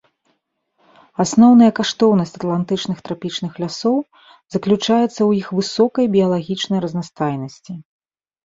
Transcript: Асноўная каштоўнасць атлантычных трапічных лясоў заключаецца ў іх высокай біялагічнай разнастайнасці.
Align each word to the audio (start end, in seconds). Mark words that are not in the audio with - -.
Асноўная 1.23 1.67
каштоўнасць 1.79 2.33
атлантычных 2.39 2.97
трапічных 3.09 3.51
лясоў 3.65 3.97
заключаецца 4.57 5.13
ў 5.13 5.31
іх 5.43 5.47
высокай 5.59 6.05
біялагічнай 6.17 6.79
разнастайнасці. 6.89 7.73